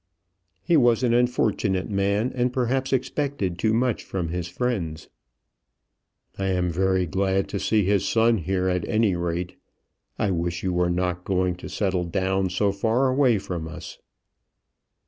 [0.63, 5.09] "He was an unfortunate man, and perhaps expected too much from his friends."
[6.39, 9.57] "I am very glad to see his son here, at any rate.
[10.17, 13.99] I wish you were not going to settle down so far away from us."